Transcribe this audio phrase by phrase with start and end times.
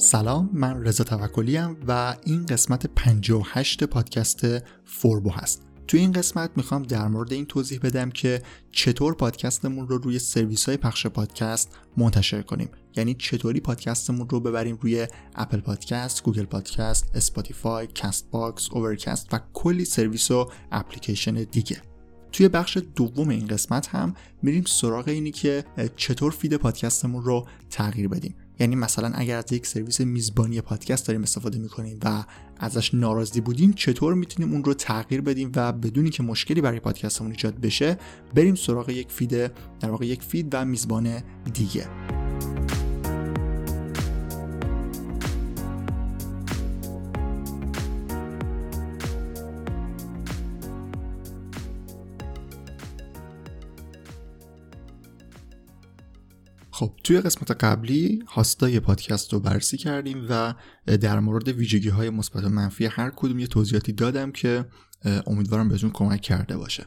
[0.00, 4.46] سلام من رضا توکلی و این قسمت 58 پادکست
[4.84, 5.66] فوربو هست.
[5.88, 8.42] توی این قسمت می‌خوام در مورد این توضیح بدم که
[8.72, 12.68] چطور پادکستمون رو روی سرویس های پخش پادکست منتشر کنیم.
[12.96, 19.84] یعنی چطوری پادکستمون رو ببریم روی اپل پادکست، گوگل پادکست، اسپاتیفای، Castbox، Overcast و کلی
[19.84, 21.82] سرویس و اپلیکیشن دیگه.
[22.32, 25.64] توی بخش دوم این قسمت هم میریم سراغ اینی که
[25.96, 28.34] چطور فید پادکستمون رو تغییر بدیم.
[28.60, 32.24] یعنی مثلا اگر از یک سرویس میزبانی پادکست داریم استفاده می‌کنیم و
[32.56, 37.30] ازش ناراضی بودیم چطور می‌تونیم اون رو تغییر بدیم و بدون اینکه مشکلی برای پادکستمون
[37.30, 37.98] ایجاد بشه
[38.34, 39.30] بریم سراغ یک فید
[39.80, 41.22] در واقع یک فید و میزبان
[41.54, 42.19] دیگه.
[56.80, 60.54] خب توی قسمت قبلی هاستای پادکست رو بررسی کردیم و
[60.86, 64.64] در مورد ویژگی های مثبت و منفی هر کدوم یه توضیحاتی دادم که
[65.26, 66.86] امیدوارم بهتون کمک کرده باشه.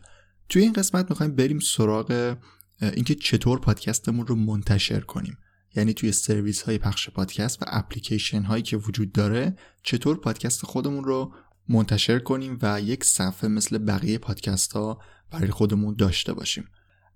[0.50, 2.38] توی این قسمت می‌خوایم بریم سراغ
[2.82, 5.38] اینکه چطور پادکستمون رو منتشر کنیم.
[5.76, 11.04] یعنی توی سرویس های پخش پادکست و اپلیکیشن هایی که وجود داره چطور پادکست خودمون
[11.04, 11.34] رو
[11.70, 16.66] منتشر کنیم و یک صفحه مثل بقیه پادکست ها برای خودمون داشته باشیم.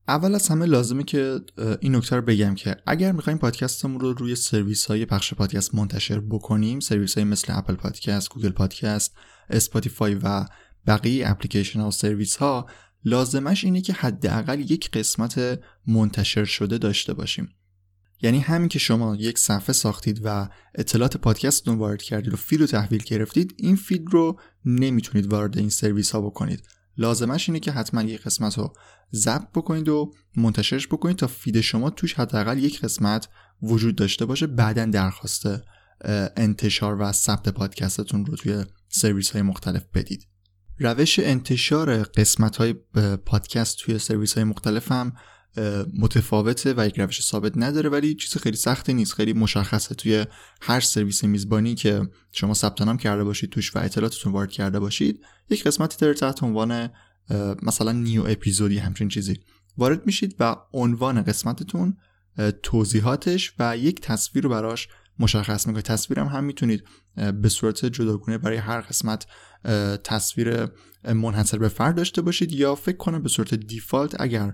[0.08, 1.40] اول از همه لازمه که
[1.80, 6.20] این نکته رو بگم که اگر می‌خوایم پادکستمون رو روی سرویس های پخش پادکست منتشر
[6.20, 9.16] بکنیم سرویس های مثل اپل پادکست، گوگل پادکست،
[9.50, 10.46] اسپاتیفای و
[10.88, 12.66] بقیه اپلیکیشن ها و سرویس ها
[13.06, 17.50] لازمش اینه که حداقل یک قسمت منتشر شده داشته باشیم.
[18.22, 22.68] یعنی همین که شما یک صفحه ساختید و اطلاعات پادکستتون وارد کردید و فید رو
[22.68, 26.64] تحویل گرفتید این فید رو نمی‌تونید وارد این سرویس ها بکنید.
[26.98, 28.74] لازمش اینه که حتما یک قسمت رو
[29.14, 33.28] ضبط بکنید و منتشرش بکنید تا فید شما توش حداقل یک قسمت
[33.62, 34.48] وجود داشته باشه.
[34.48, 35.46] بعدا درخواست
[36.36, 40.28] انتشار و ثبت پادکستتون رو توی سرویس های مختلف بدید.
[40.80, 42.74] روش انتشار قسمت های
[43.26, 45.14] پادکست توی سرویس های مختلف هم
[45.94, 49.14] متفاوته و یک روش ثابت نداره ولی چیز خیلی سختی نیست.
[49.14, 50.26] خیلی مشخصه توی
[50.62, 52.02] هر سرویس میزبانی که
[52.32, 56.44] شما ثبت نام کرده باشید توش و اطلاعاتتون وارد کرده باشید یک قسمتی داره تحت
[56.44, 56.90] عنوان
[57.64, 59.40] مثلا نیو اپیزودی همچین چیزی.
[59.78, 61.98] وارد میشید و عنوان قسمتتون
[62.64, 64.88] توضیحاتش و یک تصویر رو براش
[65.20, 65.86] مشخص می‌کنید.
[65.86, 66.84] تصویرم هم می‌تونید
[67.42, 69.26] به صورت جداگونه برای هر قسمت
[70.04, 70.68] تصویر
[71.04, 74.54] منحصر به فرد داشته باشید یا فکر کنم به صورت دیفالت اگر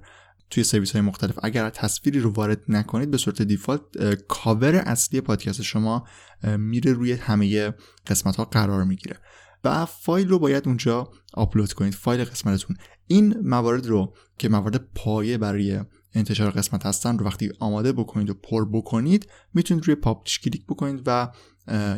[0.53, 1.39] توی سرویس های مختلف.
[1.43, 3.81] اگر تصویری رو وارد نکنید به صورت دیفالت
[4.27, 6.07] کاور اصلی پادکست شما
[6.43, 7.73] میره روی همه
[8.07, 9.17] قسمت ها قرار می‌گیره.
[9.63, 12.77] و فایل رو باید اونجا آپلود کنید فایل قسمتتون.
[13.07, 15.79] این موارد رو که موارد پایه برای
[16.13, 21.01] انتشار قسمت هستن رو وقتی آماده بکنید و پر بکنید می‌تونید روی publish کلیک بکنید
[21.05, 21.31] و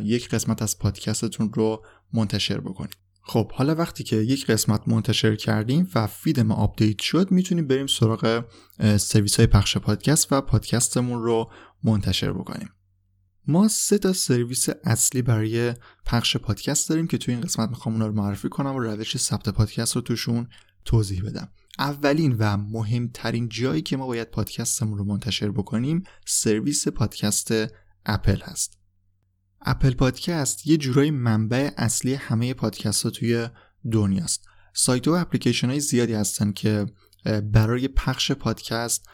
[0.02, 2.96] یک قسمت از پادکستتون رو منتشر بکنید.
[3.28, 7.86] خب حالا وقتی که یک قسمت منتشر کردیم و فید ما آپدیت شد می‌تونیم بریم
[7.86, 8.44] سراغ
[8.96, 11.50] سرویس های پخش پادکست و پادکستمون رو
[11.84, 12.68] منتشر بکنیم.
[13.46, 15.74] ما سه تا سرویس اصلی برای
[16.06, 19.48] پخش پادکست داریم که توی این قسمت می‌خوام اونا رو معرفی کنم و روش ثبت
[19.48, 20.48] پادکست رو توشون
[20.84, 21.48] توضیح بدم.
[21.78, 27.50] اولین و مهمترین جایی که ما باید پادکستمون رو منتشر بکنیم سرویس پادکست
[28.06, 28.75] اپل هست.
[29.62, 33.48] اپل پادکست یه جورایی منبع اصلی همه پادکست ها توی
[33.92, 34.44] دنیاست.
[34.72, 36.86] سایت و اپلیکیشن های زیادی هستن که
[37.52, 39.08] برای پخش پادکست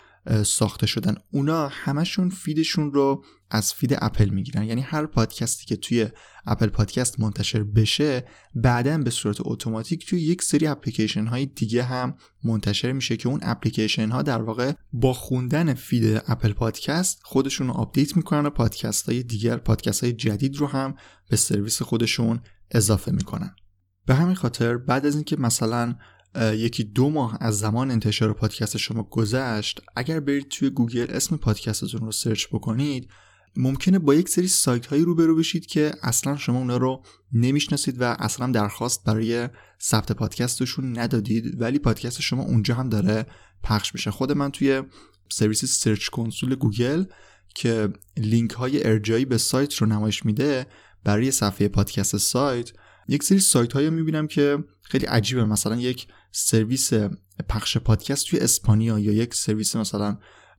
[0.44, 1.14] ساخته شدن.
[1.30, 4.62] اونا همشون فیدشون رو از فید اپل می‌گیرن.
[4.62, 6.08] یعنی هر پادکستی که توی
[6.46, 8.24] اپل پادکست منتشر بشه
[8.54, 13.40] بعدا به صورت اتوماتیک توی یک سری اپلیکیشن های دیگه هم منتشر میشه که اون
[13.42, 19.08] اپلیکیشن ها در واقع با خوندن فید اپل پادکست خودشون رو آپدیت می‌کنن و پادکست
[19.08, 20.94] های دیگر پادکست های جدید رو هم
[21.30, 22.40] به سرویس خودشون
[22.70, 23.54] اضافه می‌کنن.
[24.06, 25.94] به همین خاطر بعد از اینکه مثلا
[26.40, 32.00] یکی دو ماه از زمان انتشار پادکست شما گذشت اگر برید توی گوگل اسم پادکستتون
[32.00, 33.08] رو سرچ بکنید
[33.56, 37.02] ممکنه با یک سری سایت هایی روبرو بشید که اصلا شما اونا رو
[37.32, 39.48] نمی‌شناسید و اصلا درخواست برای
[39.82, 43.26] ثبت پادکستشون ندادید ولی پادکست شما اونجا هم داره
[43.62, 44.10] پخش میشه.
[44.10, 44.82] خود من توی
[45.30, 47.04] سرویس Search Console گوگل
[47.54, 50.66] که لینک های ارجاعی به سایت رو نمایش میده
[51.04, 52.72] برای صفحه پادکست سایت
[53.08, 55.44] یک سری سایت هایی می‌بینم که خیلی عجیبه.
[55.44, 56.92] مثلا یک سرویس
[57.48, 60.18] پخش پادکست توی اسپانیا یا یک سرویس مثلا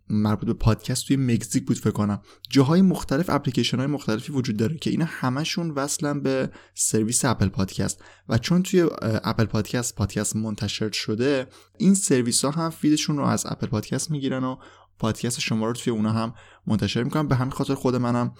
[0.09, 2.21] مربوط به پادکست توی مکزیک بود فکر کنم.
[2.49, 8.03] جاهای مختلف اپلیکیشن های مختلفی وجود داره که اینا همشون وصلن به سرویس اپل پادکست.
[8.29, 11.47] و چون توی اپل پادکست پادکست منتشر شده
[11.77, 14.55] این سرویس ها هم فیدشون رو از اپل پادکست می‌گیرن و
[14.99, 16.33] پادکست شما رو توی اونا هم
[16.67, 18.35] منتشر می‌کنم به همین خاطر خود منم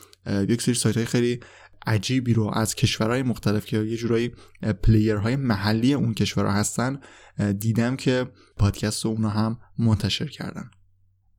[0.49, 1.39] یک سری سایت های خیلی
[1.85, 4.31] عجیبی رو از کشورهای مختلف که یه جورایی
[4.83, 6.99] پلیرهای محلی اون کشورها هستن
[7.59, 10.69] دیدم که پادکست اونا هم منتشر کردن.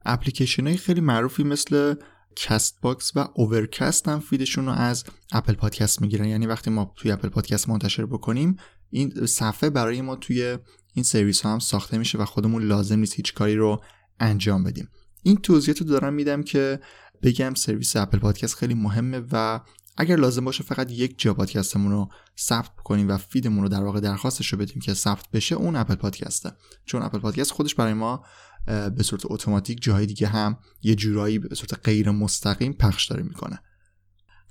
[0.05, 1.95] اپلیکیشن های خیلی معروفی مثل
[2.37, 6.25] Castbox و Overcast هم فیدشون رو از اپل پادکست می‌گیرن.
[6.25, 8.57] یعنی وقتی ما توی اپل پادکست منتشر بکنیم
[8.91, 10.59] این صفحه برای ما توی
[10.95, 13.83] این سرویس ها هم ساخته میشه و خودمون لازم نیست هیچ کاری رو
[14.21, 14.89] انجام بدیم.
[15.23, 16.81] این توضیحات رو دارم میدم که
[17.23, 19.61] بگم سرویس اپل پادکست خیلی مهمه و
[19.97, 22.09] اگر لازم باشه فقط یک جا پادکستمون رو
[22.39, 25.95] ثبت کنیم و فیدمون رو در واقع درخواستش رو بدیم که ثبت بشه اون اپل
[25.95, 26.53] پادکسته.
[26.85, 28.25] چون اپل پادکست خودش برای ما
[28.67, 33.59] به صورت اتوماتیک جاهای دیگه هم یه جورایی به صورت غیر مستقیم پخش داره می‌کنه.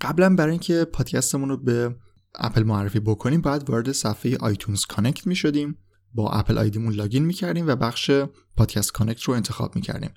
[0.02, 1.96] قبلا برای اینکه پادکستمون رو به
[2.36, 5.78] اپل معرفی بکنیم باید وارد صفحه iTunes Connect می شدیم
[6.14, 8.12] با Apple ID مون لاگین می کردیم و بخش
[8.58, 10.14] Podcast Connect رو انتخاب می کردیم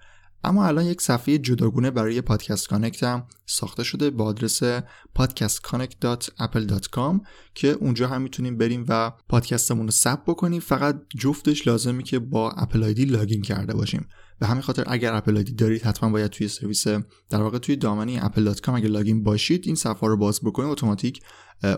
[0.46, 4.62] اما الان یک صفحه جداگونه برای Podcast Connect هم ساخته شده با آدرس
[5.18, 7.20] podcastconnect.apple.com
[7.54, 10.60] که اونجا هم می‌تونیم بریم و پادکستمون رو ثبت بکنیم.
[10.60, 14.08] فقط جفتش لازمه که با Apple ID لاگین کرده باشیم.
[14.38, 16.86] به همین خاطر اگر Apple ID دارید حتما باید توی سرویس
[17.30, 21.20] در واقع توی دامنه apple.com اگر لاگین باشید این صفحه رو باز بکنید اتوماتیک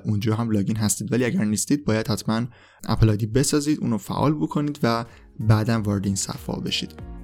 [0.04, 1.12] اونجا هم لاگین هستید.
[1.12, 2.46] ولی اگر نیستید باید حتما
[2.88, 5.04] Apple ID بسازید اونو فعال بکنید و
[5.40, 7.18] بعدا وارد این صفحه بشید.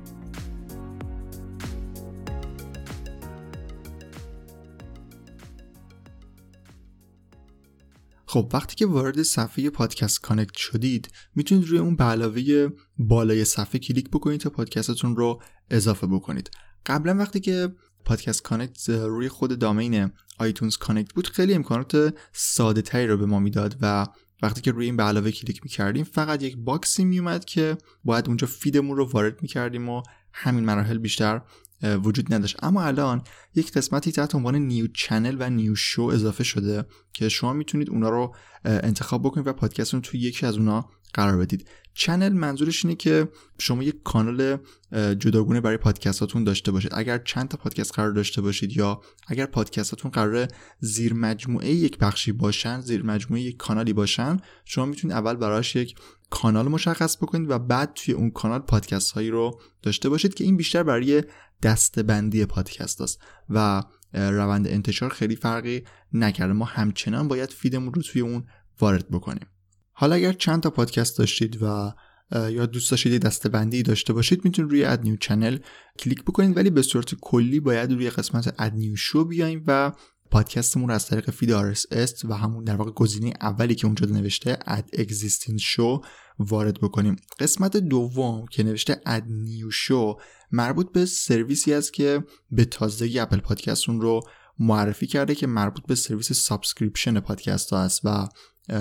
[8.35, 13.79] خب وقتی که وارد صفحه Podcast Connect شدید می‌تونید روی اون به علاوه بالای صفحه
[13.79, 16.51] کلیک بکنید تا پادکستتون رو اضافه بکنید.
[16.87, 23.07] قبلا وقتی که Podcast Connect روی خود domain iTunes Connect بود خیلی امکانات ساده تری
[23.07, 24.07] رو به ما می‌داد و
[24.43, 28.47] وقتی که روی این به علاوه کلیک می‌کردیم فقط یک باکسی میومد که باید اونجا
[28.47, 30.03] فیدمون رو وارد می‌کردیم و
[30.33, 31.43] همین مراحل بیشتر
[31.83, 32.57] وجود نداشت.
[32.63, 33.23] اما الان
[33.55, 38.09] یک قسمتی تحت عنوان new channel و new show اضافه شده که شما می‌تونید اونا
[38.09, 38.35] رو
[38.65, 41.69] انتخاب بکنید و پادکستتون توی یکی از اونا قرار بدید.
[41.95, 43.29] چنل منظورش اینه که
[43.59, 44.59] شما یک کانال
[44.93, 46.91] جداگونه برای پادکستاتون داشته باشید.
[46.95, 50.49] اگر چند تا پادکست قرار داشته باشید یا اگر پادکستاتون قرار
[50.81, 55.95] زیر مجموعه یک بخشی باشن زیر مجموعه یک کانالی باشن شما می‌تونید اول براش یک
[56.31, 60.57] کانال مشخص بکنید و بعد توی اون کانال پادکست هایی رو داشته باشید که این
[60.57, 61.23] بیشتر برای
[61.63, 63.21] دستبندی پادکست است
[63.51, 66.53] و روند انتشار خیلی فرقی نکرده.
[66.53, 68.47] ما همچنان باید فیدمون رو توی اون
[68.81, 69.47] وارد بکنیم.
[69.93, 71.95] حالا اگر چند تا پادکست داشتید و
[72.33, 75.59] یا دوست داشتید دسته بندی داشته باشید می‌تونید روی add new channel
[75.99, 79.93] کلیک بکنید ولی به صورت کلی باید روی قسمت add new show بیایم و
[80.35, 84.59] پادکستمون رو از طریق فید RSS و همون در واقع گزینه اولی که اونجا نوشته
[84.67, 86.01] add existing show
[86.39, 87.17] وارد بکنیم.
[87.41, 90.17] قسمت دوم که نوشته add new show
[90.53, 94.21] مربوط به سرویسی است که به تازگی اپل پادکست اون رو
[94.59, 98.29] معرفی کرده که مربوط به سرویس subscription پادکست ها است و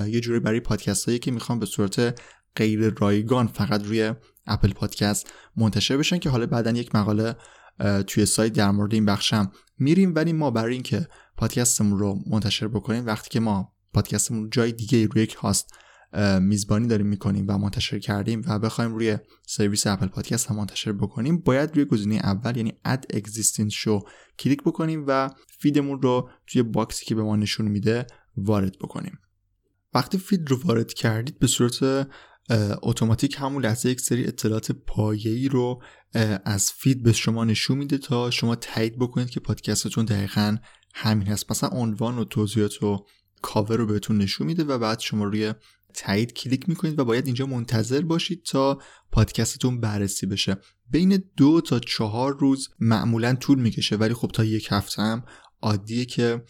[0.08, 2.20] یه جوری برای پادکست هایی که می‌خوان به صورت
[2.56, 4.14] غیر رایگان فقط روی
[4.48, 5.28] اپل پادکست
[5.58, 7.36] منتشر بشن که حالا بعدا یک مقاله
[8.08, 13.06] توی سایت در مورد این بخشم میریم ولی ما برای اینکه پادکستمون رو منتشر بکنیم
[13.06, 15.74] وقتی که ما پادکستمون جای دیگه روی یک هاست
[16.42, 19.18] میزبانی داریم می‌کنیم و منتشر کردیم و بخوایم روی
[19.48, 24.00] سرویس اپل پادکست هم منتشر بکنیم باید روی گزینه اول یعنی add existing show
[24.40, 28.08] کلیک بکنیم و فیدمون رو توی باکسی که به ما نشون میده
[28.38, 29.20] وارد بکنیم.
[29.94, 32.08] وقتی فید رو وارد کردید به صورت
[32.82, 35.82] اتوماتیک همون لحظه یک سری اطلاعات پایه‌ای رو
[36.46, 40.58] از فید به شما نشون میده تا شما تایید بکنید که پادکستتون دقیقا
[40.94, 41.52] همین هست.
[41.52, 43.06] مثلا عنوان و توضیحات و
[43.42, 45.54] کاور رو بهتون نشون میده و بعد شما روی
[45.94, 48.80] تایید کلیک می‌کنید و باید اینجا منتظر باشید تا
[49.12, 50.58] پادکستتون بررسی بشه.
[50.90, 55.24] بین دو تا چهار روز معمولا طول می‌کشه ولی خب تا یک هفته هم
[55.62, 56.44] عادیه که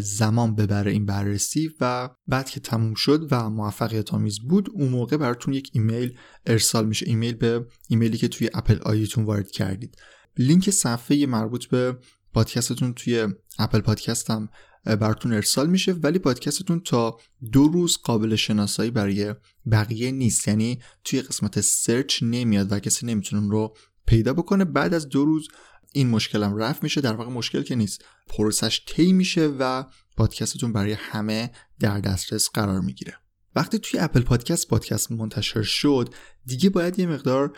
[0.00, 5.16] زمان ببره این بررسی و بعد که تموم شد و موفقیت آمیز بود اون موقع
[5.16, 7.06] براتون یک ایمیل ارسال میشه.
[7.08, 9.96] ایمیل به ایمیلی که توی Apple ID تون وارد کردید.
[10.38, 11.98] لینک صفحه مربوط به
[12.32, 13.28] پادکستتون توی
[13.58, 14.48] اپل پادکست هم
[14.84, 15.92] براتون ارسال میشه.
[15.92, 17.16] ولی پادکستتون تا
[17.52, 19.34] دو روز قابل شناسایی برای
[19.70, 20.48] بقیه نیست.
[20.48, 23.76] یعنی توی قسمت سرچ نمیاد و کسی نمی‌تونه رو
[24.06, 24.64] پیدا بکنه.
[24.64, 25.48] بعد از دو روز
[25.92, 28.04] این مشکلم رفع میشه در واقع مشکل که نیست.
[28.28, 29.84] پروسش طی میشه و
[30.16, 33.14] پادکستتون برای همه در دسترس قرار می‌گیره.
[33.54, 36.14] وقتی توی اپل پادکست پادکست منتشر شد
[36.46, 37.56] دیگه باید یه مقدار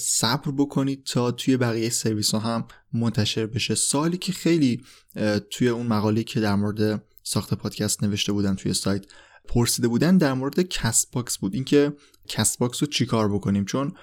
[0.00, 3.74] صبر بکنید تا توی بقیه سرویس ها هم منتشر بشه.
[3.74, 4.84] سوالی که خیلی
[5.50, 9.04] توی اون مقاله که در مورد ساخت پادکست نوشته بودن توی سایت
[9.48, 11.54] پرسیده بودن در مورد Castbox بود.
[11.54, 11.92] اینکه
[12.28, 13.94] Castbox رو چیکار بکنیم؟ چون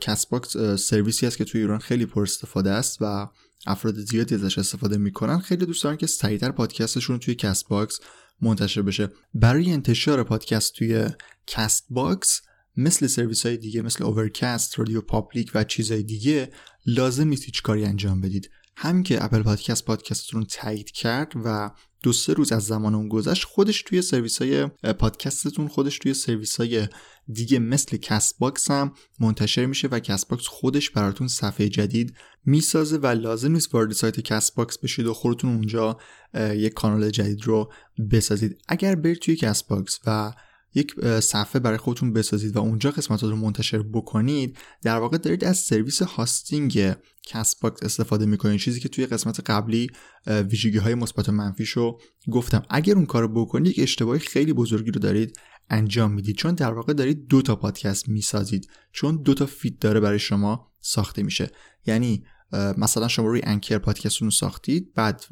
[0.00, 3.28] Castbox سرویسی است که توی ایران خیلی پر استفاده است و
[3.66, 5.38] افراد زیادی ازش استفاده می‌کنن.
[5.38, 8.00] خیلی دوست دارن که سریعتر پادکستشون توی Castbox
[8.40, 9.08] منتشر بشه.
[9.34, 11.06] برای انتشار پادکست توی
[11.46, 12.40] Castbox
[12.76, 16.52] مثل سرویس های دیگه مثل Overcast، RadioPublic و چیزهای دیگه
[16.86, 18.50] لازم نیست هیچ کاری انجام بدید.
[18.76, 21.70] همین که اپل پادکست پادکستتون تایید کرد و
[22.02, 24.66] دو سه روز از زمان اون گذشت خودش توی سرویس های
[24.98, 26.88] پادکستتون خودش توی سرویس های
[27.32, 33.52] دیگه مثل Castbox هم منتشر میشه و Castbox خودش براتون صفحه جدید می‌سازه و لازم
[33.52, 35.98] نیست وارد سایت Castbox بشید و خودتون اونجا
[36.34, 37.72] یک کانال جدید رو
[38.10, 38.58] بسازید.
[38.68, 40.32] اگر برید توی Castbox و
[40.74, 45.58] یک صفحه برای خودتون بسازید و اونجا قسمت رو منتشر بکنید در واقع دارید از
[45.58, 46.94] سرویس hosting
[47.26, 48.60] Castbox استفاده می‌کنید.
[48.60, 49.90] چیزی که توی قسمت قبلی
[50.26, 51.98] ویژگی های مثبت و منفیشو
[52.30, 52.62] گفتم.
[52.70, 55.38] اگر اون کارو بکنید یک اشتباهی خیلی بزرگی رو دارید
[55.70, 56.36] انجام می‌دید.
[56.36, 58.68] چون در واقع دارید دو تا پادکست می‌سازید.
[58.92, 61.50] چون دو تا feed داره برای شما ساخته میشه.
[61.86, 65.24] یعنی مثلا شما روی Anchor پادکستتون رو ساختید بعد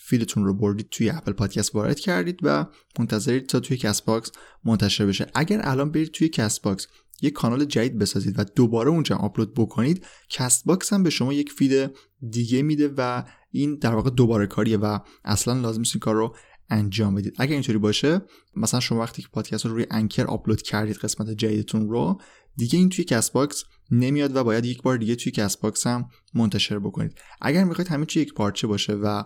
[0.00, 2.66] feed تون رو بردید توی اپل پادکست وارد کردید و
[2.98, 4.30] منتظرید تا توی Castbox
[4.64, 5.26] منتشر بشه.
[5.34, 6.86] اگر الان برید توی Castbox
[7.22, 11.90] یک کانال جدید بسازید و دوباره اونجا آپلود بکنید Castbox هم به شما یک feed
[12.30, 16.36] دیگه میده و این در واقع دوباره کاریه و اصلا لازم نیست این کار رو
[16.70, 17.34] انجام بدید.
[17.38, 18.20] اگر اینطوری باشه
[18.56, 22.20] مثلا شما وقتی که پادکست رو روی Anchor آپلود کردید قسمت جدیدتون رو
[22.56, 27.18] دیگه این توی Castbox نمیاد و باید یک بار دیگه توی Castbox هم منتشر بکنید.
[27.40, 29.24] اگر می‌خواید همه چی یک پارچه باشه و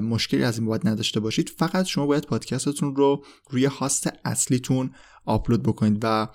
[0.00, 4.90] مشکلی از این بابت نداشته باشید فقط شما باید پادکستتون رو روی هاست اصلیتون
[5.24, 6.28] آپلود بکنید و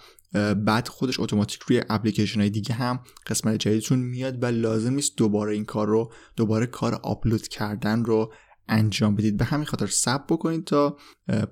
[0.53, 5.53] بعد خودش اتوماتیک روی اپلیکیشن های دیگه هم قسمت جدیدتون میاد و لازم نیست دوباره
[5.53, 8.33] این کار رو دوباره کار آپلود کردن رو
[8.67, 9.37] انجام بدید.
[9.37, 10.97] به همین خاطر صبر بکنید تا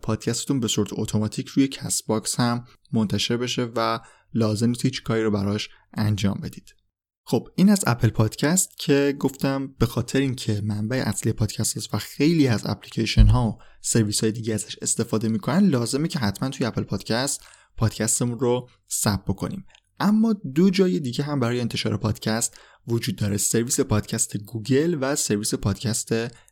[0.01, 3.99] پادکستتون به صورت اتوماتیک روی Castbox هم منتشر بشه و
[4.33, 6.75] لازم نیست هیچ کاری رو براش انجام بدید.
[7.23, 11.97] خب این از اپل پادکست که گفتم به خاطر اینکه منبع اصلی پادکست است و
[11.97, 16.65] خیلی از اپلیکیشن ها و سرویس های دیگه ازش استفاده می‌کنن لازمه که حتما توی
[16.65, 17.41] اپل پادکست
[17.77, 19.65] پادکستمون رو ثبت بکنیم.
[19.99, 22.57] اما دو جای دیگه هم برای انتشار پادکست
[22.87, 26.09] وجود داره سرویس پادکست گوگل و سرویس پادکست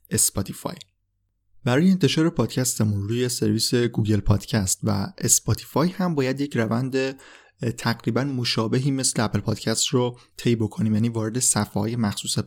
[0.09, 0.75] اسپاتیفای.
[1.63, 7.15] برای انتشار پادکستمون روی سرویس گوگل پادکست و اسپاتیفای هم باید یک روند
[7.78, 10.94] تقریبا مشابهی مثل اپل پادکست رو طی بکنیم.
[10.94, 12.38] یعنی وارد صفحه های مخصوص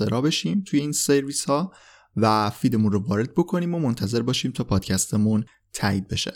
[0.00, 1.72] را بشیم توی این سرویس ها
[2.16, 6.32] و feed مون رو وارد بکنیم و منتظر باشیم تا پادکستمون تایید بشه.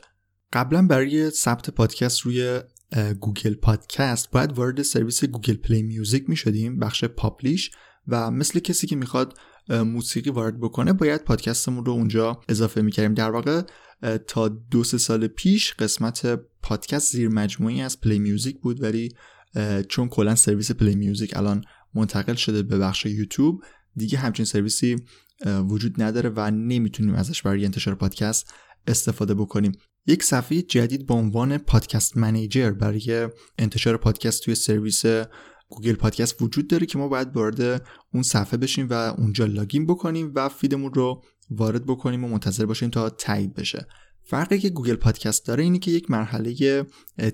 [0.52, 2.60] قبلا برای ثبت پادکست روی
[3.20, 7.70] گوگل پادکست باید وارد سرویس گوگل پلی میوزیک می شدیم بخش publish
[8.08, 9.38] و مثل کسی که می‌خواد
[9.68, 13.14] موسیقی وارد بکنه باید پادکستمون رو اونجا اضافه می‌کردیم.
[13.14, 13.62] در واقع
[14.26, 19.14] تا دو سه سال پیش قسمت پادکست زیر مجموعه ای از پلی میوزیک بود ولی
[19.88, 23.62] چون کلا سرویس پلی میوزیک الان منتقل شده به بخش یوتیوب
[23.96, 24.96] دیگه همچین سرویسی
[25.46, 28.54] وجود نداره و نمی‌تونیم ازش برای انتشار پادکست
[28.86, 29.72] استفاده بکنیم.
[30.06, 35.02] یک صفحه جدید با عنوان podcast manager برای انتشار پادکست توی سرویس
[35.68, 40.32] گوگل پادکست وجود داره که ما باید وارد اون صفحه بشیم و اونجا login بکنیم
[40.34, 43.86] و feed مون رو وارد بکنیم و منتظر باشیم تا تایید بشه.
[44.22, 46.84] فرقی که گوگل پادکست داره اینه که یک مرحله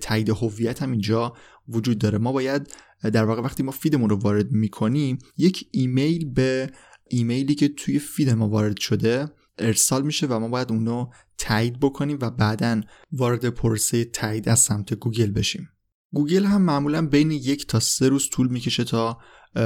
[0.01, 1.33] تایید هویت هم اینجا
[1.69, 2.19] وجود داره.
[2.19, 6.71] ما باید در واقع وقتی ما feed مون رو وارد می‌کنیم یک ایمیل به
[7.09, 12.19] ایمیلی که توی feed ما وارد شده ارسال میشه و ما باید اونو تایید بکنیم
[12.21, 12.81] و بعدا
[13.13, 15.69] وارد پروسه تایید از سمت گوگل بشیم.
[16.13, 19.19] گوگل هم معمولا بین یک تا سه روز طول می‌کشه تا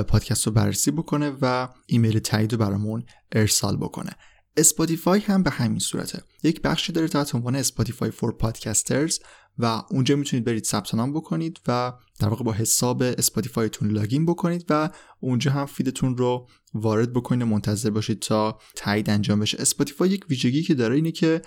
[0.09, 4.11] پادکست رو بررسی بکنه و ایمیل تایید رو برامون ارسال بکنه.
[4.57, 6.23] اسپاتیفای هم به همین صورته.
[6.43, 9.19] یک بخشی داره تحت عنوان Spotify for Podcasters
[9.59, 14.65] و اونجا می‌تونید برید ثبت نام بکنید و در واقع با حساب اسپاتیفایتون login بکنید
[14.69, 19.59] و اونجا هم feed تون رو وارد بکنید و منتظر باشید تا تایید انجام بشه.
[19.61, 21.43] اسپاتیفای یک ویژگی که داره اینه که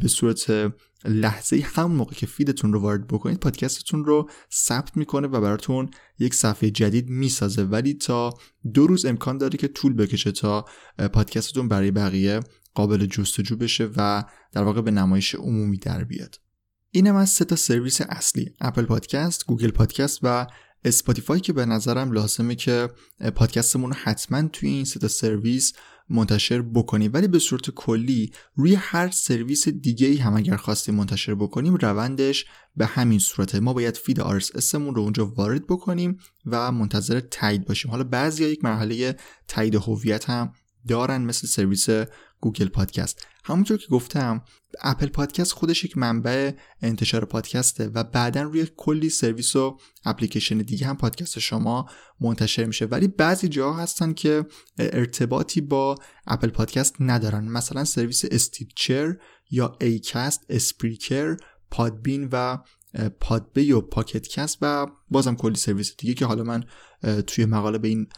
[0.00, 0.72] به صورت
[1.04, 5.40] لحظه ای همون موقع که feed تون رو وارد بکنید پادکستتون رو ثبت می‌کنه و
[5.40, 7.64] براتون یک صفحه جدید می‌سازه.
[7.64, 8.34] ولی تا
[8.74, 10.64] دو روز امکان داره که طول بکشه تا
[11.12, 12.40] پادکستتون برای بقیه
[12.74, 16.43] قابل جستجو بشه و در واقع به نمایش عمومی در بیاد.
[16.96, 20.46] اینم از سه تا سرویس اصلی اپل پادکست، گوگل پادکست و
[20.84, 22.88] اسپاتیفای که به نظرم لازمه که
[23.34, 25.72] پادکستمون رو حتما توی این سه تا سرویس
[26.08, 27.10] منتشر بکنیم.
[27.14, 32.44] ولی به صورت کلی روی هر سرویس دیگه ای هم اگر خواستیم منتشر بکنیم روندش
[32.76, 33.60] به همین صورته.
[33.60, 37.90] ما باید feed RSS رو اونجا وارد بکنیم و منتظر تایید باشیم.
[37.90, 39.16] حالا بعضی یک مرحله
[39.48, 40.52] تایید هویت هم
[40.88, 41.86] دارن مثل سرویس
[42.44, 43.26] گوگل پادکست.
[43.44, 44.42] همونطور که گفتم
[44.82, 50.86] اپل پادکست خودش یک منبع انتشار پادکسته و بعدا روی کلی سرویس و اپلیکیشن دیگه
[50.86, 51.86] هم پادکست شما
[52.20, 52.84] منتشر میشه.
[52.84, 54.46] ولی بعضی جاها هستن که
[54.78, 55.94] ارتباطی با
[56.26, 57.44] اپل پادکست ندارن.
[57.44, 59.16] مثلا سرویس Stitcher
[59.50, 61.36] یا Acast Spreaker
[61.70, 62.58] Podbean و
[63.20, 66.64] Podbay و Pocket Casts و بازم کلی سرویس دیگه که حالا من
[67.26, 68.08] توی مقاله به این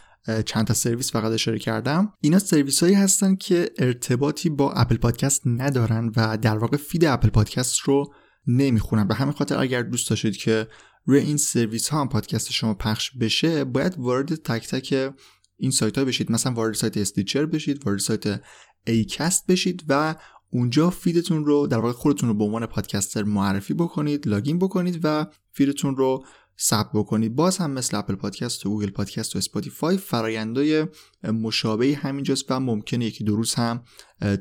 [0.46, 2.12] چند تا سرویس فقط اشاره کردم.
[2.20, 7.28] اینا سرویس هایی هستن که ارتباطی با اپل پادکست ندارن و در واقع feed اپل
[7.28, 8.12] پادکست رو
[8.46, 9.08] نمی‌خونن.
[9.08, 10.68] به همین خاطر اگر دوست داشتید که
[11.04, 15.14] روی این سرویس ها هم پادکست شما پخش بشه باید وارد تک تک
[15.56, 16.32] این سایت ها بشید.
[16.32, 18.40] مثلا وارد سایت Stitcher بشید وارد سایت
[18.86, 20.14] Acast بشید و
[20.50, 25.00] اونجا feed تون رو در واقع خودتون رو به عنوان پادکستر معرفی بکنید login بکنید
[25.02, 26.24] و feed تون رو
[26.60, 30.86] ثبت بکنید باز هم مثل اپل پادکست و گوگل پادکست و اسپاتیفای فرایندهای
[31.22, 33.84] مشابهی همینجاست و ممکنه یکی دو روز هم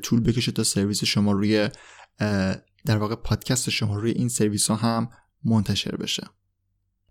[0.02, 1.68] طول بکشه تا سرویس شما روی
[2.84, 5.10] در واقع پادکست شما روی این سرویس ها هم
[5.44, 6.30] منتشر بشه.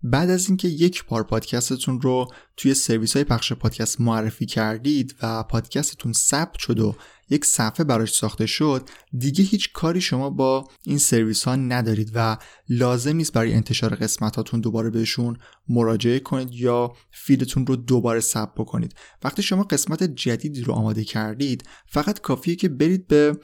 [0.07, 5.43] بعد از اینکه یک بار پادکستتون رو توی سرویس های پخش پادکست معرفی کردید و
[5.43, 6.95] پادکستتون ثبت شد و
[7.29, 12.38] یک صفحه براش ساخته شد دیگه هیچ کاری شما با این سرویس ها ندارید و
[12.69, 15.38] لازم نیست برای انتشار قسمت هاتون دوباره بهشون
[15.69, 18.95] مراجعه کنید یا feed تون رو دوباره ثبت بکنید.
[19.24, 23.38] وقتی شما قسمت جدیدی رو آماده کردید فقط کافیه که برید به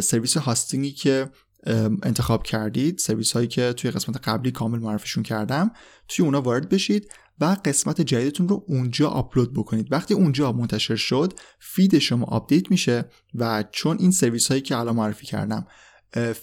[0.00, 1.30] سرویس hosting ی که
[2.02, 5.70] انتخاب کردید سرویس هایی که توی قسمت قبلی کامل معرفیشون کردم
[6.08, 7.08] توی اونا وارد بشید
[7.40, 9.92] و قسمت جدیدتون رو اونجا آپلود بکنید.
[9.92, 14.96] وقتی اونجا منتشر شد feed شما آپدیت میشه و چون این سرویس هایی که الان
[14.96, 15.66] معرفی کردم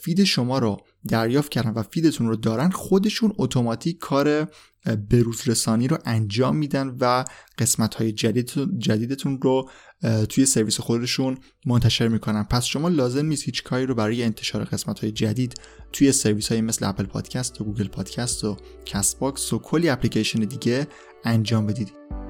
[0.01, 4.47] feed شما رو دریافت کردن و feed تون رو دارن خودشون اتوماتیک کار
[5.09, 7.25] بروز رسانی رو انجام میدن و
[7.57, 8.11] قسمت های
[8.77, 9.69] جدیدتون رو
[10.29, 12.43] توی سرویس خودشون منتشر می‌کنن.
[12.43, 15.53] پس شما لازم نیست هیچ کاری رو برای انتشار قسمت های جدید
[15.93, 20.87] توی سرویس های مثل Apple Podcasts و Google Podcasts و Castbox و کلی اپلیکیشن دیگه
[21.23, 22.24] انجام بدید.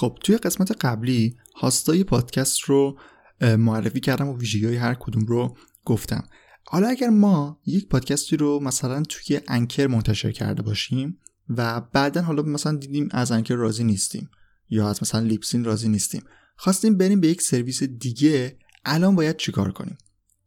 [0.00, 2.98] خب توی قسمت قبلی host ای پادکست رو
[3.40, 6.24] معرفی کردم و ویژگی های هر کدوم رو گفتم.
[6.64, 12.42] حالا اگر ما یک پادکستی رو مثلا توی Anchor منتشر کرده باشیم و بعدا حالا
[12.42, 14.30] مثلا دیدیم از Anchor راضی نیستیم
[14.70, 16.22] یا از مثلا Libsyn راضی نیستیم
[16.56, 19.98] خواستیم بریم به یک سرویس دیگه الان باید چیکار کنیم؟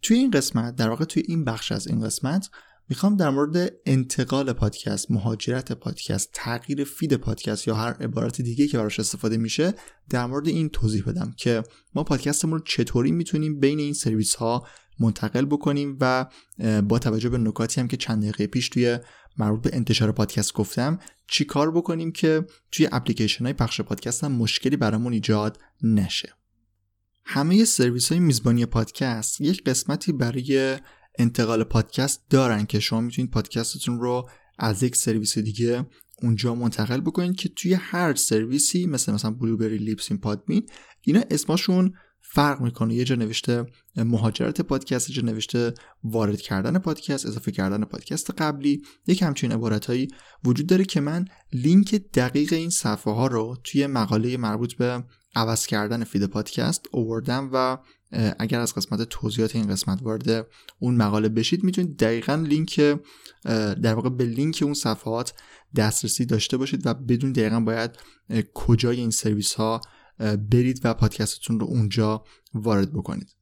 [0.02, 2.50] توی این قسمت در واقع توی این بخش از این قسمت
[2.90, 8.78] می‌خوام در مورد انتقال پادکست مهاجرت پادکست تغییر feed پادکست یا هر عبارت دیگه که
[8.78, 9.74] براش استفاده میشه
[10.10, 11.64] در مورد این توضیح بدم که
[11.96, 14.68] ما پادکستمون رو چطوری می‌تونیم بین این سرویس ها
[15.00, 16.26] منتقل بکنیم و
[16.82, 19.00] با توجه به نکاتی هم که چند دقیقه پیش توی
[19.38, 24.32] مربوط به انتشار پادکست گفتم چی کار بکنیم که توی اپلیکیشن های پخش پادکست هم
[24.32, 26.34] مشکلی برامون ایجاد نشه.
[27.26, 30.78] همه سرویس های میزبانی پادکست یک قسمتی برای
[31.20, 35.86] انتقال پادکست دارن که شما می‌تونید پادکستتون رو از یک سرویس دیگه
[36.22, 40.70] اونجا منتقل بکنید که توی هر سرویسی مثل مثلا Blubrry Libsyn Podbean
[41.02, 41.94] اینا اسمشون
[42.34, 42.94] فرق می‌کنه.
[42.94, 45.74] یه جا نوشته مهاجرت پادکست یه جا نوشته
[46.04, 48.82] وارد کردن پادکست اضافه کردن پادکست قبلی.
[49.08, 50.08] یک همچین عبارتهایی
[50.46, 55.04] وجود داره که من لینک دقیق این صفحه ها رو توی مقاله مربوط به
[55.36, 57.78] عوض کردن feed پادکست اووردم و
[58.40, 60.48] اگر از قسمت توضیحات این قسمت وارد
[60.80, 62.98] اون مقاله بشید می‌تونید دقیقا لینک
[63.82, 65.34] در واقع به لینک اون صفحات
[65.76, 67.92] دسترسی داشته باشید و بدونید دقیقا باید
[68.54, 69.82] کجای این سرویس ها
[70.50, 72.24] برید و پادکستتون رو اونجا
[72.54, 73.36] وارد بکنید.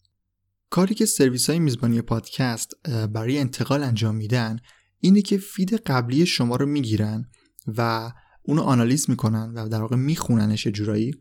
[0.70, 4.60] کاری که سرویس های میزبانی پادکست برای انتقال انجام میدن
[5.00, 7.30] اینه که feed قبلی شما رو می‌گیرن
[7.78, 8.12] و
[8.44, 11.14] اونو آنالیز می‌کنن و در واقع میخوننش یه جورایی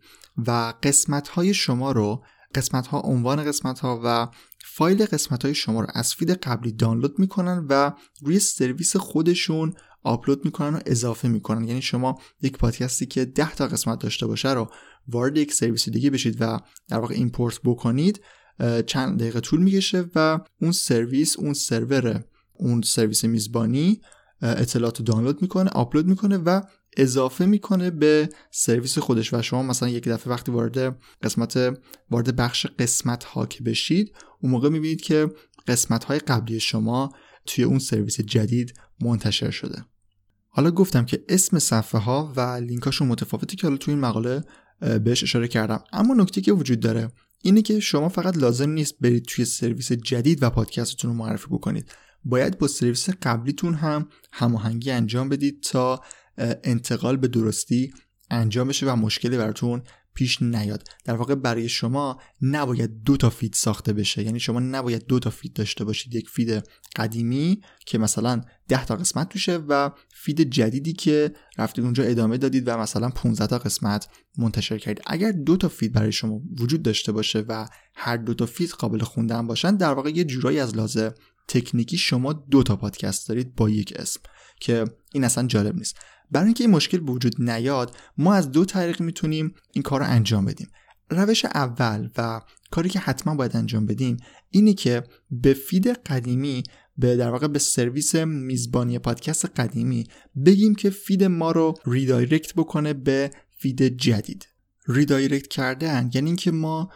[0.46, 4.28] و قسمت های شما رو قسمت ها عنوان قسمت ها و
[4.64, 10.44] فایل قسمت های شما رو از feed قبلی دانلود می‌کنن و روی سرویس خودشون آپلود
[10.44, 11.64] می‌کنن و اضافه می‌کنن.
[11.64, 14.70] یعنی شما یک پادکستی که 10 تا قسمت داشته باشه رو
[15.08, 16.58] وارد یک سرویس دیگه بشید و
[16.88, 18.20] در واقع import بکنید
[18.86, 24.00] چند دقیقه طول می‌کشه و اون سرویس اون سرور اون سرویس میزبانی
[24.42, 26.60] اطلاعات رو دانلود می‌کنه آپلود می‌کنه و
[26.96, 31.78] اضافه می‌کنه به سرویس خودش و شما مثلا یک دفعه وقتی وارد قسمت
[32.10, 35.28] وارد بخش قسمت ها که بشید اون موقع می‌بینید که
[35.68, 37.12] قسمت های قبلی شما
[37.46, 39.84] توی اون سرویس جدید منتشر شده.
[40.48, 44.44] حالا گفتم که اسم صفحه ها و لینکاشون متفاوتی که حالا توی این مقاله
[44.80, 45.84] بهش اشاره کردم.
[45.92, 50.42] اما نکته که وجود داره اینه که شما فقط لازم نیست برید توی سرویس جدید
[50.42, 51.92] و پادکستتون رو معرفی بکنید.
[52.24, 56.00] باید با سرویس قبلیتون هم هماهنگی انجام بدید تا
[56.64, 57.92] انتقال به درستی
[58.30, 59.82] انجام بشه و مشکلی براتون
[60.14, 60.88] پیش نیاد.
[61.04, 64.22] در واقع برای شما نباید دو تا feed ساخته بشه.
[64.22, 66.14] یعنی شما نباید دو تا feed داشته باشید.
[66.14, 66.62] یک feed
[66.96, 72.68] قدیمی که مثلا 10 تا قسمت توشه و feed جدیدی که رفتید اونجا ادامه دادید
[72.68, 75.04] و مثلا 15 تا قسمت منتشر کردید.
[75.06, 78.98] اگر دو تا feed برای شما وجود داشته باشه و هر دو تا feed قابل
[78.98, 81.14] خوندن باشن در واقع یه جورایی از لحاظ
[81.48, 84.20] تکنیکی شما دو تا پادکست دارید با یک اسم
[84.60, 85.96] که این اصلا جالب نیست.
[86.30, 90.06] برای اینکه این مشکل به وجود نیاد ما از دو طریق می‌تونیم این کار رو
[90.06, 90.68] انجام بدیم.
[91.10, 92.40] روش اول و
[92.70, 94.16] کاری که حتما باید انجام بدیم
[94.50, 96.62] اینه که به feed قدیمی
[96.96, 100.04] به در واقع به سرویس میزبانی پادکست قدیمی
[100.46, 104.46] بگیم که feed ما رو redirect بکنه به feed جدید.
[104.88, 106.90] redirect کردن یعنی اینکه ما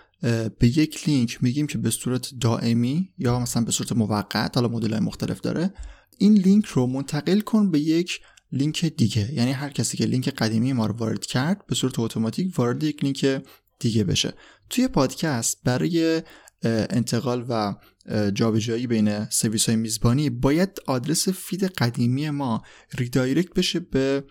[0.58, 4.98] به یک لینک میگیم که به صورت دائمی یا مثلا به صورت موقت حالا مدل
[4.98, 5.74] مختلف داره
[6.18, 8.20] این لینک رو منتقل کن به یک
[8.54, 9.34] لینک دیگه.
[9.34, 13.04] یعنی هر کسی که لینک قدیمی ما رو وارد کرد به صورت اتوماتیک وارد یک
[13.04, 13.42] لینک
[13.78, 14.34] دیگه بشه.
[14.70, 16.22] توی پادکست برای
[16.90, 17.74] انتقال و
[18.34, 22.62] جابجایی بین سرویس های میزبانی باید آدرس feed قدیمی ما
[22.98, 24.24] redirect بشه به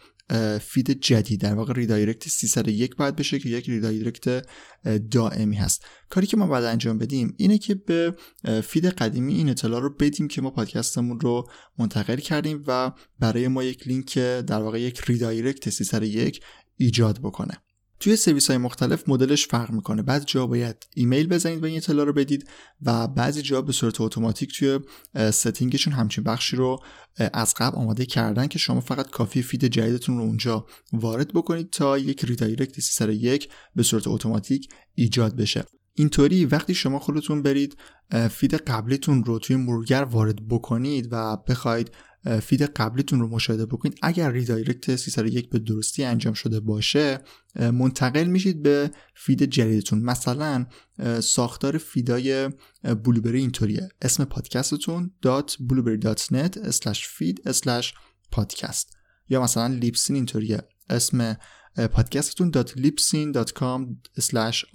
[0.62, 4.46] feed جدید در واقع redirect 301 باید بشه که یک redirect
[5.12, 5.86] دائمی هست.
[6.10, 8.16] کاری که ما باید انجام بدیم اینه که به
[8.64, 11.44] feed قدیمی این اطلاع رو بدیم که ما پادکستمون رو
[11.78, 16.40] منتقل کردیم و برای ما یک لینک در واقع یک redirect 301
[16.78, 17.58] ایجاد بکنه.
[18.04, 20.02] توی سرویس های مختلف مدلش فرق می‌کنه.
[20.02, 22.50] بعضی جا باید ایمیل بزنید و این اطلاع رو بدید
[22.82, 24.80] و بعضی جا به صورت اتوماتیک توی
[25.32, 26.80] setting شون همچین بخشی رو
[27.34, 31.98] از قبل آماده کردن که شما فقط کافیه feed جدیدتون رو اونجا وارد بکنید تا
[31.98, 35.66] یک redirect 301 به صورت اتوماتیک ایجاد بشه.
[35.94, 37.78] اینطوری وقتی شما خودتون برید
[38.30, 41.92] feed قبلیتون رو توی مرورگر وارد بکنید و بخواید
[42.42, 44.00] feed قبلیتون رو مشاهده بکنید.
[44.02, 47.20] اگر redirect 301 به درستی انجام شده باشه
[47.56, 50.02] منتقل میشید به feed جدیدتون.
[50.02, 50.66] مثلا
[51.20, 52.50] ساختار feed
[52.84, 53.90] ای Blubrry اینطوریه.
[54.02, 56.58] اسم پادکستتون blubrry.net
[56.92, 57.38] feed
[58.36, 58.86] podcast.
[59.30, 60.62] یا مثلا Libsyn اینطوریه.
[60.90, 61.38] اسم
[61.76, 63.82] پادکستتون libsyn.com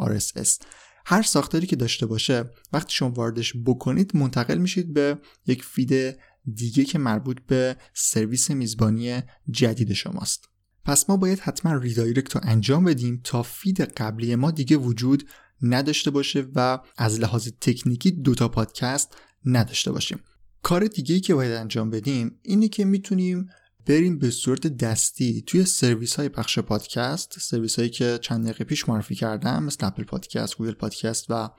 [0.01, 0.65] rss
[1.07, 6.19] هر ساختاری که داشته باشه وقتی شما واردش بکنید منتقل میشید به یک feed
[6.55, 10.49] دیگه که مربوط به سرویس میزبانی جدید شماست.
[10.85, 15.29] پس ما باید حتما redirect رو انجام بدیم تا feed قبلی ما دیگه وجود
[15.63, 20.19] نداشته باشه و از لحاظ تکنیکی دوتا پادکست نداشته باشیم.
[20.63, 23.49] کار دیگه که باید انجام بدیم اینه که می‌تونیم
[23.87, 28.89] بریم به صورت دستی توی سرویس های پخش پادکست سرویس هایی که چند دقیقه پیش
[28.89, 31.51] معرفی کردم مثل Apple Podcast Google Podcast و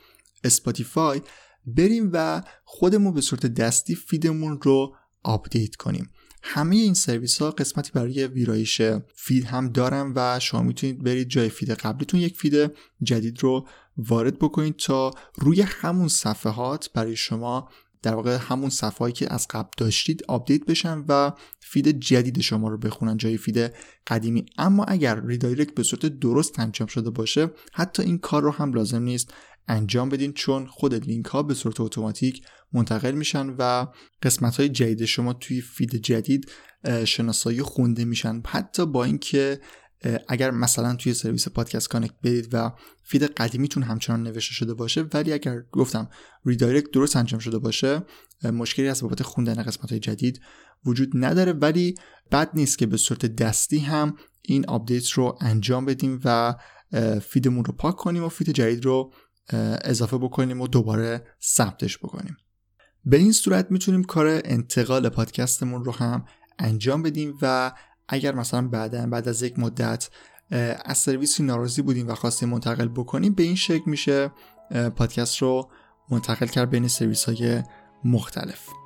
[0.44, 1.22] اسپاتیفای
[1.76, 6.10] بریم و خودمون به صورت دستی feed مون رو update کنیم.
[6.44, 8.82] همه این سرویس ها قسمتی برای ویرایش
[9.16, 12.72] feed هم دارن و شما می‌تونید برید جای feed قبلیتون یک feed
[13.04, 17.70] جدید رو وارد بکنید تا روی همون صفحات برای شما
[18.02, 22.78] در واقع همون صفحه‌ای که از قبل داشتید update بشن و feed جدید شما رو
[22.78, 23.74] بخونن جای feed
[24.08, 24.46] قدیمی.
[24.58, 29.04] اما اگر redirect به صورت درست انجام شده باشه حتی این کار رو هم لازم
[29.04, 29.34] نیست.
[29.70, 32.42] انجام بدین چون خود لینک ها به صورت اتوماتیک
[32.74, 33.88] منتقل میشن و
[34.24, 36.52] قسمت های جدید شما توی feed جدید
[37.06, 38.42] شناسایی خونده میشن.
[38.48, 39.60] حتی با اینکه
[40.28, 42.72] اگر مثلا توی سرویس Podcast Connect برید و
[43.04, 46.10] feed قدیمیتون همچنان نوشته شده باشه ولی اگر گفتم
[46.46, 48.02] redirect درست انجام شده باشه
[48.44, 50.42] مشکلی از بابت خوندن قسمت های جدید
[50.86, 51.54] وجود نداره.
[51.54, 51.96] ولی
[52.32, 56.56] بد نیست که به صورت دستی هم این update رو انجام بدیم و
[57.22, 59.14] feed مون رو پاک کنیم و feed جدید رو
[59.84, 62.38] اضافه بکنیم و دوباره ثبتش بکنیم.
[63.06, 66.26] به این صورت می‌تونیم کار انتقال پادکستمون رو هم
[66.60, 67.72] انجام بدیم و
[68.08, 70.10] اگر مثلا بعدا بعد از یک مدت
[70.86, 74.32] از سرویسی ناراضی بودیم و خواستیم منتقل بکنیم به این شکل میشه
[74.96, 75.72] پادکست رو
[76.12, 77.64] منتقل کرد بین سرویس های
[78.04, 78.79] مختلف.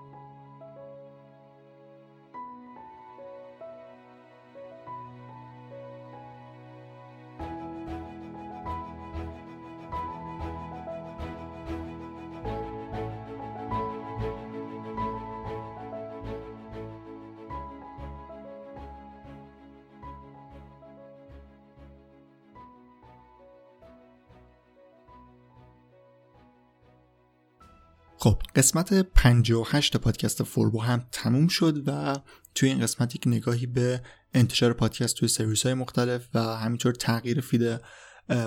[28.24, 32.20] خب قسمت 58 پادکست فوربو هم تموم شد و
[32.56, 34.02] توی این قسمت یک نگاهی به
[34.34, 37.80] انتشار پادکست توی سرویس های مختلف و همینطور تغییر feed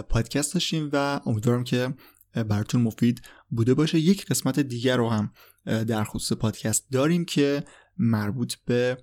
[0.08, 1.94] پادکست داشتیم و امیدوارم که
[2.34, 3.98] براتون مفید بوده باشه.
[3.98, 5.32] یک قسمت دیگر رو هم
[5.64, 7.64] در خصوص پادکست داریم که
[7.98, 8.98] مربوط به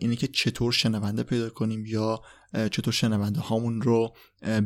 [0.00, 2.20] اینه که چطور شنونده پیدا کنیم یا
[2.52, 4.14] چطور شنونده هامون رو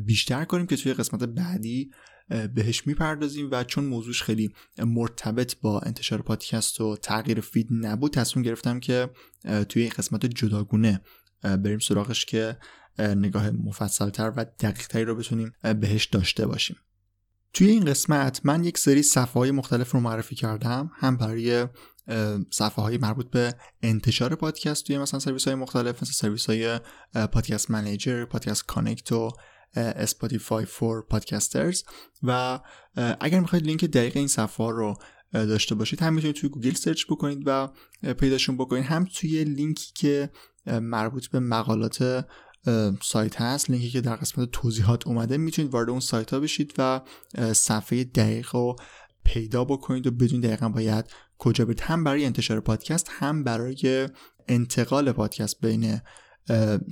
[0.07, 1.91] بیشتر کنیم که توی قسمت بعدی
[2.29, 8.45] بهش می‌پردازیم و چون موضوعش خیلی مرتبط با انتشار پادکست و تغییر feed نبود تصمیم
[8.45, 9.11] گرفتم که
[9.69, 11.01] توی این قسمت جداگونه
[11.43, 12.59] بریم سراغش که
[12.99, 16.77] نگاه مفصلتر و دقیقتری رو بتونیم بهش داشته باشیم.
[17.53, 21.67] توی این قسمت من یک سری صفحه های مختلف رو معرفی کردم هم برای
[22.51, 26.81] صفحه های مربوط به انتشار پادکست توی مثلا سرویس های مختلف مثل سرویس های
[27.33, 29.31] Podcast Manager Podcast Connect و
[29.77, 31.83] Spotify for Podcasters
[32.23, 32.61] و
[33.21, 34.95] اگر می‌خواید لینک دقیق این صفحه رو
[35.33, 37.69] داشته باشید هم می‌تونید توی گوگل search بکنید و
[38.15, 38.85] پیداشون بکنید.
[38.85, 40.31] هم توی لینکی که
[40.67, 42.27] مربوط به مقالات
[43.03, 47.01] سایت هست لینکی که در قسمت توضیحات اومده می‌تونید وارد اون سایت ها بشید و
[47.53, 48.77] صفحه دقیق رو
[49.25, 51.05] پیدا بکنید و بدون دقیقا باید
[51.39, 51.81] کجا برید.
[51.81, 54.09] هم برای انتشار پادکست هم برای
[54.49, 56.01] انتقال پادکست بین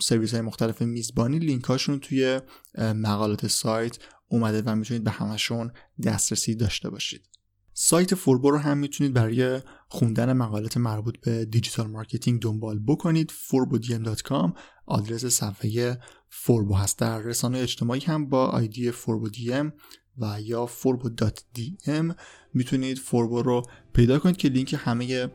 [0.02, 2.40] سرویس های مختلف میزبانی لینک هاشون توی
[2.78, 5.72] مقالات سایت اومده و می‌تونید به همشون
[6.04, 7.28] دسترسی داشته باشید.
[7.74, 13.32] سایت فوربو رو هم می‌تونید برای خوندن مقالات مربوط به digital marketing دنبال بکنید.
[13.48, 16.98] forbodm.com آدرس صفحه فوربو هست.
[16.98, 19.72] در رسانه اجتماعی هم با آیدی forbodm
[20.18, 22.14] و یا forbo.dm
[22.54, 25.30] می‌تونید فوربو رو پیدا کنید که لینک همه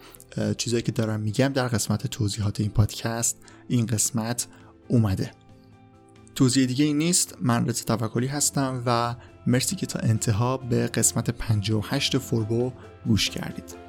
[0.57, 3.37] چیزایی که دارم میگم در قسمت توضیحات این پادکست
[3.67, 4.47] این قسمت
[4.87, 5.31] اومده.
[6.35, 9.15] توضیح دیگه این نیست من رت توکلی هستم و
[9.47, 12.71] مرسی که تا انتها به قسمت 58 فوربو
[13.05, 13.86] گوش کردید.